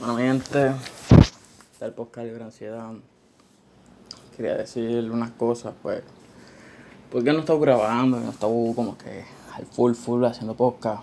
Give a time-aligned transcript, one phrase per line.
[0.00, 0.72] Bueno, mi gente,
[1.78, 2.90] del podcast Libre Ansiedad,
[4.34, 6.02] quería decir unas cosas, pues,
[7.12, 11.02] porque no he estado grabando, no he estado como que al full, full haciendo podcast.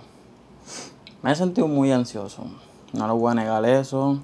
[1.22, 2.48] Me he sentido muy ansioso,
[2.94, 4.20] no lo voy a negar eso,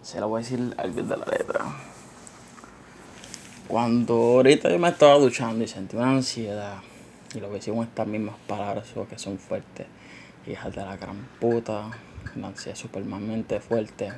[0.00, 1.66] se lo voy a decir al pie de la letra.
[3.68, 6.78] Cuando ahorita yo me estaba duchando y sentí una ansiedad,
[7.34, 9.86] y lo que decir con estas mismas palabras que son fuertes,
[10.46, 11.90] hijas de la gran puta,
[12.36, 14.12] ansiedad supermente fuerte.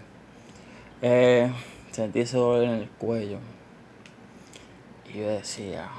[1.03, 1.51] Eh,
[1.91, 3.39] sentí ese dolor en el cuello.
[5.13, 5.91] Y yo decía,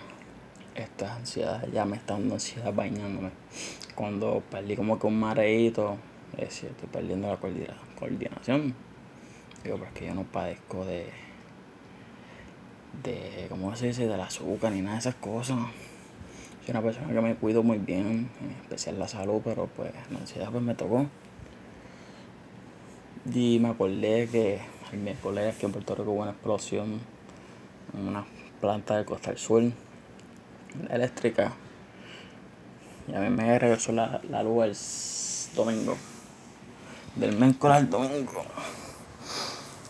[0.75, 3.31] esta ansiedad ya me está dando ansiedad bañándome.
[3.95, 5.97] Cuando perdí como que un mareito,
[6.37, 8.75] decía, estoy perdiendo la coordinación.
[9.63, 11.09] Digo, porque yo no padezco de,
[13.03, 14.07] de, ¿cómo se dice?
[14.07, 15.57] Del azúcar ni nada de esas cosas.
[16.65, 20.19] Soy una persona que me cuido muy bien, en especial la salud, pero pues la
[20.19, 21.05] ansiedad pues me tocó.
[23.33, 24.61] Y me acordé que
[24.91, 26.99] el miércoles aquí en Puerto Rico hubo una explosión
[27.93, 28.23] en una
[28.61, 29.63] planta de Costa del Sur
[30.89, 31.53] eléctrica.
[33.07, 35.97] Y a mí me regresó la, la luz el domingo.
[37.15, 38.45] Del miércoles al domingo.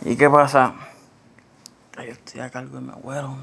[0.02, 0.74] ¿Y qué pasa?
[1.96, 3.36] Yo estoy a cargo de mi abuelo.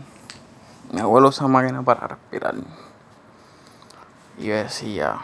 [0.91, 2.55] Mi abuelo usa máquina para respirar.
[4.39, 5.17] Y yo decía,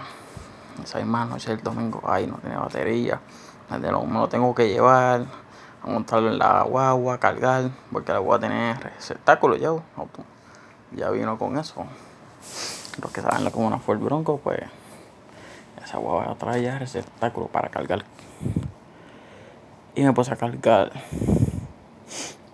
[0.84, 3.20] esa misma noche del domingo, ay, no tiene batería.
[3.70, 5.26] Me lo tengo que llevar,
[5.84, 9.72] a montarlo en la guagua, cargar, porque la guagua tiene receptáculo ya.
[10.92, 11.86] Ya vino con eso.
[13.02, 14.60] Los que saben cómo una fue el bronco, pues
[15.84, 18.04] esa guagua trae ya receptáculo para cargar.
[19.96, 20.92] Y me puse a cargar.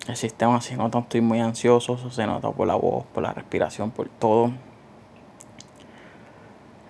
[0.07, 3.89] El sistema si nota, estoy muy ansioso, se nota por la voz, por la respiración,
[3.89, 4.51] por todo.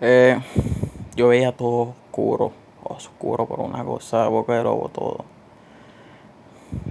[0.01, 0.41] Eh,
[1.15, 2.51] yo veía todo oscuro,
[2.85, 5.25] oscuro por una cosa, boca de lobo, todo.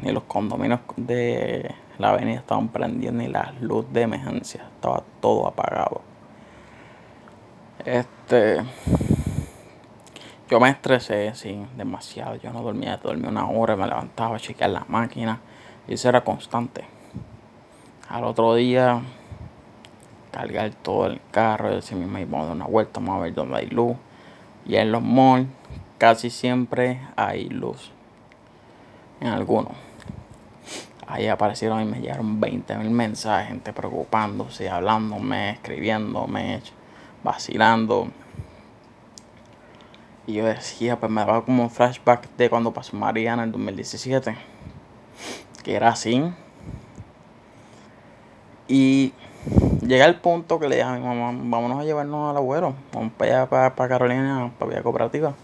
[0.02, 5.46] Ni los condominios de la avenida estaban prendiendo, ni las luces de emergencia, estaba todo
[5.46, 6.02] apagado.
[7.84, 8.62] Este.
[10.48, 12.36] Yo me estresé, sí, demasiado.
[12.36, 15.40] Yo no dormía, dormía una hora, me levantaba a chequear la máquina.
[15.88, 16.84] Y eso era constante.
[18.08, 19.02] Al otro día
[20.30, 23.34] cargar todo el carro y decir mismo vamos a dar una vuelta, vamos a ver
[23.34, 23.96] dónde hay luz.
[24.66, 25.48] Y en los malls
[25.98, 27.90] casi siempre hay luz.
[29.20, 29.72] En algunos.
[31.06, 36.62] Ahí aparecieron y me llegaron 20 mil mensajes, gente preocupándose, hablándome, escribiéndome,
[37.22, 38.08] vacilando.
[40.26, 43.52] Y yo decía, pues me daba como un flashback de cuando pasó María en el
[43.52, 44.34] 2017.
[45.62, 46.22] Que era así.
[48.66, 49.12] Y
[49.86, 53.12] llega el punto que le dije a mi mamá, vámonos a llevarnos al abuelo, vamos
[53.18, 55.34] para allá, para, Carolina, para Vía Cooperativa.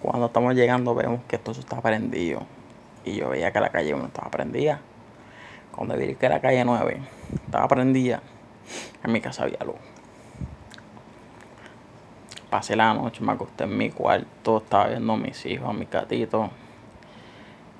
[0.00, 2.42] Cuando estamos llegando vemos que todo eso está prendido.
[3.04, 4.80] Y yo veía que la calle 1 estaba prendida.
[5.72, 7.00] Cuando vi que la calle 9
[7.46, 8.22] estaba prendida,
[9.04, 9.76] en mi casa había luz.
[12.50, 15.88] Pasé la noche, me acosté en mi cuarto, estaba viendo a mis hijos, a mis
[15.88, 16.50] gatitos.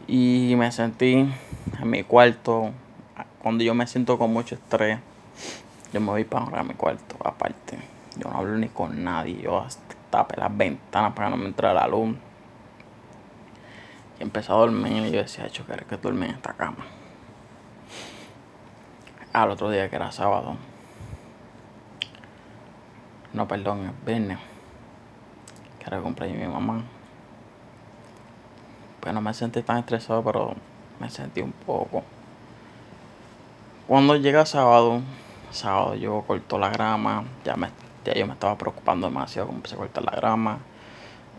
[0.06, 1.28] Y me sentí
[1.80, 2.70] en mi cuarto,
[3.42, 4.98] cuando yo me siento con mucho estrés,
[5.92, 7.78] yo me voy para mi cuarto, aparte.
[8.16, 9.42] Yo no hablo ni con nadie.
[9.42, 12.16] Yo hasta tapé las ventanas para no me entre la luz.
[14.18, 16.84] Y empecé a dormir y yo decía, hecho, que que dormir en esta cama.
[19.32, 20.56] Al otro día que era sábado.
[23.32, 24.38] No, perdón, el viernes.
[25.78, 26.82] Que era cumpleaños de mi mamá.
[29.00, 30.54] Pues no me sentí tan estresado, pero
[30.98, 32.02] me sentí un poco.
[33.86, 35.00] Cuando llega sábado,
[35.50, 37.68] sábado yo corto la grama, ya, me,
[38.04, 40.58] ya yo me estaba preocupando demasiado como empecé a cortar la grama.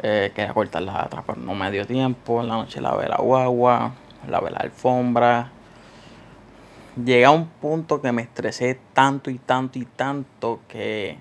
[0.04, 2.42] Eh, quería cortarla atrás, pero no me dio tiempo.
[2.42, 3.94] En la noche lavé la guagua,
[4.28, 5.52] lavé la alfombra.
[7.04, 11.18] Llegué a un punto que me estresé tanto y tanto y tanto que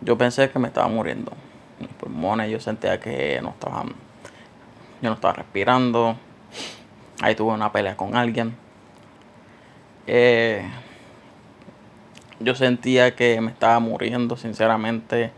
[0.00, 1.32] yo pensé que me estaba muriendo.
[1.78, 3.88] Mis pulmones yo sentía que no estaban,
[5.00, 6.16] yo no estaba respirando.
[7.20, 8.56] Ahí tuve una pelea con alguien.
[10.06, 10.68] Eh,
[12.40, 15.32] yo sentía que me estaba muriendo, sinceramente.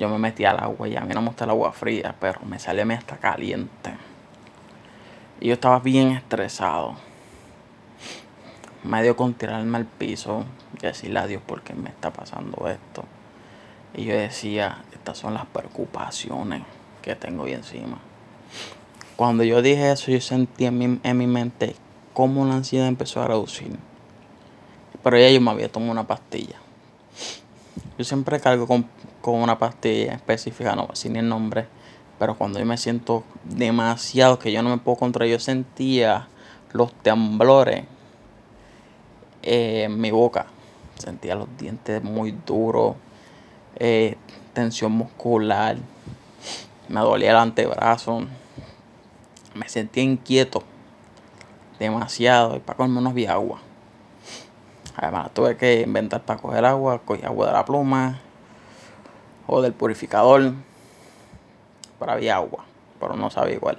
[0.00, 2.40] Yo me metí al agua y a mí no me gusta el agua fría, pero
[2.46, 3.94] me salió a hasta caliente.
[5.40, 6.94] Y yo estaba bien estresado.
[8.84, 10.44] Me dio con tirarme al piso
[10.78, 13.04] y decirle a Dios por qué me está pasando esto.
[13.94, 16.62] Y yo decía, estas son las preocupaciones
[17.02, 17.98] que tengo ahí encima.
[19.16, 21.74] Cuando yo dije eso, yo sentí en mi, en mi mente
[22.14, 23.76] cómo la ansiedad empezó a reducir.
[25.02, 26.56] Pero ya yo me había tomado una pastilla.
[27.96, 28.86] Yo siempre cargo con,
[29.22, 31.66] una pastilla específica, no sin el nombre,
[32.18, 36.28] Pero cuando yo me siento demasiado que yo no me puedo controlar, yo sentía
[36.72, 37.84] los temblores
[39.42, 40.46] en mi boca.
[40.98, 42.96] Sentía los dientes muy duros,
[43.76, 44.16] eh,
[44.52, 45.76] tensión muscular,
[46.88, 48.22] me dolía el antebrazo,
[49.54, 50.64] me sentía inquieto
[51.78, 53.60] demasiado y para colmo no había agua.
[55.00, 58.18] Además tuve que inventar para coger agua, cogí agua de la pluma
[59.46, 60.54] o del purificador,
[62.00, 62.64] pero había agua,
[62.98, 63.78] pero no sabía igual.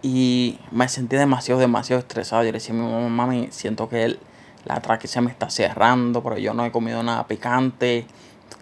[0.00, 2.44] Y me sentí demasiado, demasiado estresado.
[2.44, 4.18] Yo le decía a mi mamá, mami, siento que
[4.64, 8.06] la tráquea se me está cerrando, pero yo no he comido nada picante.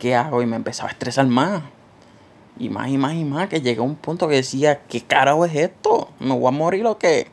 [0.01, 0.43] ¿Qué hago?
[0.43, 1.63] Y me empezaba a estresar más.
[2.59, 5.45] Y más y más y más, que llegué a un punto que decía, ¿qué carajo
[5.45, 6.09] es esto?
[6.19, 7.29] ¿Me voy a morir o qué?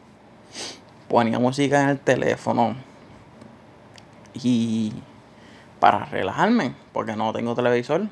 [1.08, 2.93] Ponía música en el teléfono.
[4.34, 4.94] Y
[5.80, 8.08] para relajarme, porque no tengo televisor.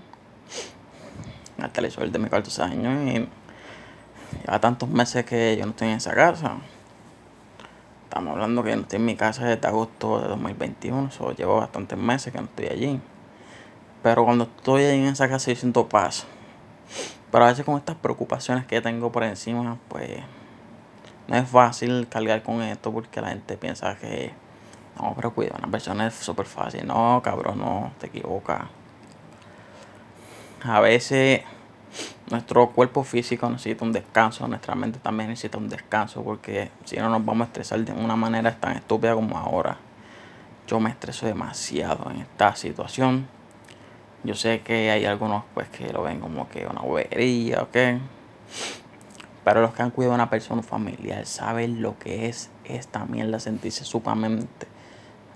[1.58, 3.30] El televisor de mi cuarto años y
[4.46, 6.58] ya tantos meses que yo no estoy en esa casa.
[8.04, 11.98] Estamos hablando que no estoy en mi casa desde agosto de 2021, so, llevo bastantes
[11.98, 13.02] meses que no estoy allí.
[14.04, 16.26] Pero cuando estoy en esa casa yo siento paz.
[17.32, 20.10] Pero a veces con estas preocupaciones que tengo por encima, pues
[21.28, 24.34] no es fácil cargar con esto porque la gente piensa que
[24.98, 26.86] no, pero cuida, una persona es súper fácil.
[26.86, 28.64] No, cabrón, no, te equivocas.
[30.64, 31.42] A veces
[32.30, 37.10] nuestro cuerpo físico necesita un descanso, nuestra mente también necesita un descanso porque si no
[37.10, 39.78] nos vamos a estresar de una manera tan estúpida como ahora.
[40.68, 43.28] Yo me estreso demasiado en esta situación.
[44.24, 47.78] Yo sé que hay algunos pues que lo ven como que una bobería, ¿ok?
[49.44, 53.40] Pero los que han cuidado a una persona familiar saben lo que es esta mierda
[53.40, 54.68] sentirse sumamente,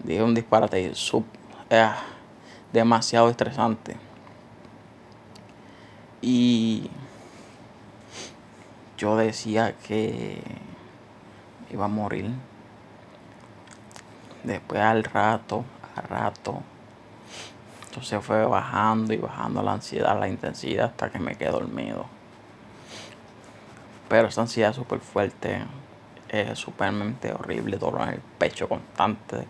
[0.05, 1.25] digo un disparate, sub,
[1.69, 1.89] eh,
[2.71, 3.97] demasiado estresante.
[6.21, 6.89] Y
[8.97, 10.41] yo decía que
[11.71, 12.31] iba a morir.
[14.43, 15.65] Después al rato,
[15.95, 16.61] al rato,
[17.87, 22.05] entonces fue bajando y bajando la ansiedad, la intensidad hasta que me quedé dormido.
[24.09, 25.63] Pero esa ansiedad súper fuerte,
[26.27, 29.47] es súpermente horrible, dolor en el pecho constante.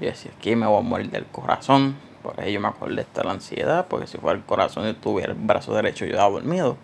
[0.00, 1.96] Yo decía, aquí me voy a morir del corazón.
[2.22, 5.38] Por ello me acordé de la ansiedad, porque si fuera el corazón y tuviera el
[5.38, 6.76] brazo derecho, yo estaba dormido.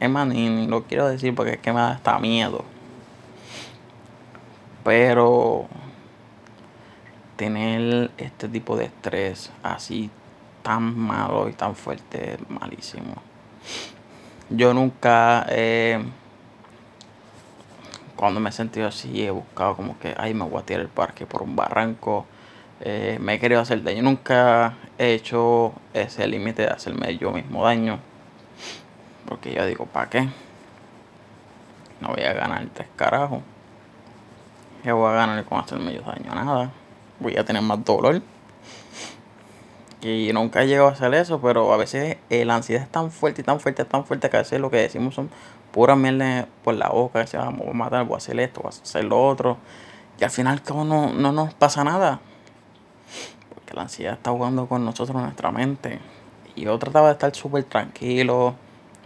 [0.00, 2.64] Es más, ni, lo quiero decir porque es que me da hasta miedo.
[4.84, 5.66] Pero
[7.36, 10.10] tener este tipo de estrés así
[10.62, 13.14] tan malo y tan fuerte es malísimo.
[14.50, 15.46] Yo nunca,
[18.16, 20.88] cuando me he sentido así, he buscado como que, ay, me voy a tirar el
[20.88, 22.26] parque por un barranco
[22.80, 24.02] eh, me he querido hacer daño.
[24.02, 27.98] Nunca he hecho ese límite de hacerme yo mismo daño.
[29.26, 30.28] Porque yo digo, ¿para qué?
[32.00, 33.40] No voy a ganar tres carajos.
[34.82, 36.34] ¿Qué voy a ganar con hacerme yo daño?
[36.34, 36.70] Nada.
[37.18, 38.20] Voy a tener más dolor.
[40.02, 43.10] Y nunca he llegado a hacer eso, pero a veces eh, la ansiedad es tan
[43.10, 45.30] fuerte y tan fuerte, tan fuerte que a veces lo que decimos son
[45.76, 47.20] puras mierda por la boca.
[47.20, 49.58] Que se vamos a matar, voy a hacer esto, voy a hacer lo otro.
[50.18, 52.20] Y al final, como no, no nos pasa nada
[53.66, 55.98] que la ansiedad está jugando con nosotros, nuestra mente.
[56.54, 58.54] Y yo trataba de estar súper tranquilo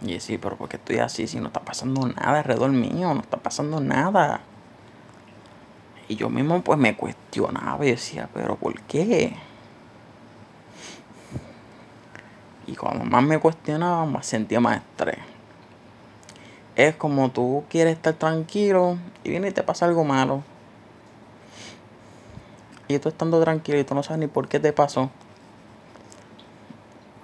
[0.01, 3.13] y decir, pero ¿por qué estoy así si no está pasando nada alrededor mío?
[3.13, 4.41] No está pasando nada.
[6.07, 9.35] Y yo mismo pues me cuestionaba y decía, pero ¿por qué?
[12.67, 15.17] Y cuando más me cuestionaba, más sentía más estrés.
[16.81, 20.41] Es como tú quieres estar tranquilo y viene y te pasa algo malo
[22.87, 25.11] y tú estando tranquilo y tú no sabes ni por qué te pasó.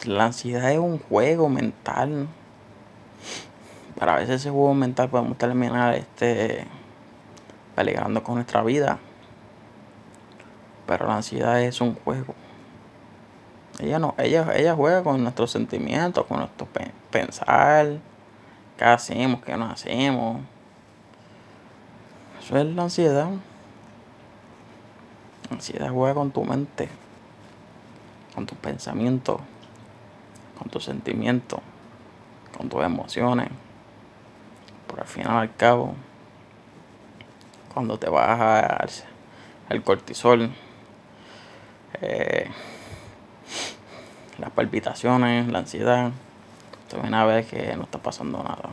[0.05, 2.27] La ansiedad es un juego mental.
[3.97, 6.67] Para a veces ese juego mental podemos terminar este
[7.75, 8.99] peligrando con nuestra vida.
[10.85, 12.35] Pero la ansiedad es un juego.
[13.79, 16.67] Ella no, ella, ella juega con nuestros sentimientos, con nuestro
[17.09, 17.97] pensar,
[18.77, 20.41] qué hacemos, qué no hacemos.
[22.39, 23.29] Eso es la ansiedad.
[25.50, 26.89] Ansiedad juega con tu mente,
[28.36, 29.41] con tus pensamientos,
[30.57, 31.60] con tus sentimientos,
[32.55, 33.50] con tus emociones.
[34.88, 35.96] Por al final al cabo,
[37.74, 38.86] cuando te baja
[39.69, 40.51] el cortisol,
[42.01, 42.50] eh,
[44.38, 46.12] las palpitaciones, la ansiedad,
[46.89, 48.70] tú vienes a ver que no está pasando nada.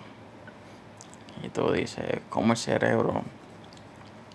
[1.43, 3.23] Y tú dices, ¿cómo el cerebro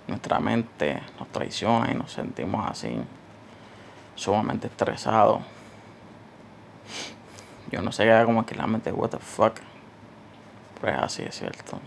[0.10, 3.00] nuestra mente nos traiciona y nos sentimos así,
[4.16, 5.42] sumamente estresados.
[7.72, 9.60] Yo no sé qué como que la mente, what the fuck.
[10.82, 11.80] Pero es así, es cierto.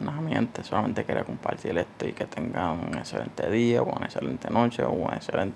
[0.00, 4.06] Nada, mi gente, solamente quería compartir esto y que tengan un excelente día, o una
[4.06, 5.54] excelente noche, o una excelente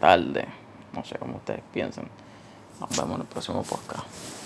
[0.00, 0.46] tarde.
[0.92, 2.06] No sé cómo ustedes piensan.
[2.80, 4.28] Nos vemos en el próximo podcast.